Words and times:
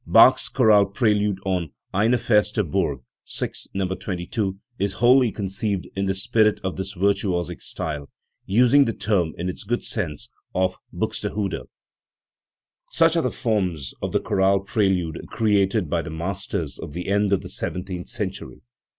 Bach's 0.07 0.49
chorale 0.49 0.87
prelude 0.87 1.37
on 1.45 1.73
Ein 1.93 2.17
feste 2.17 2.63
Burg 2.67 3.01
(VI. 3.37 3.51
No. 3.75 3.85
22) 3.93 4.57
is 4.79 4.93
wholly 4.93 5.31
conceived 5.31 5.87
in 5.95 6.07
the 6.07 6.15
spirit 6.15 6.59
of 6.63 6.75
this 6.75 6.95
virtuosic 6.95 7.61
style 7.61 8.09
using 8.47 8.85
the 8.85 8.93
term 8.93 9.33
in 9.37 9.47
its 9.47 9.63
good 9.63 9.83
sense 9.83 10.31
of 10.55 10.79
Buxtehude. 10.91 11.67
Such 12.89 13.15
are 13.15 13.21
the 13.21 13.29
forms 13.29 13.93
of 14.01 14.11
the 14.11 14.19
chorale 14.19 14.61
prelude 14.61 15.21
created 15.27 15.87
by 15.87 16.01
the 16.01 16.09
masters 16.09 16.79
of 16.79 16.93
the 16.93 17.07
end 17.07 17.31
of 17.31 17.41
the 17.41 17.49
seventeenth 17.49 18.07
century. 18.09 18.63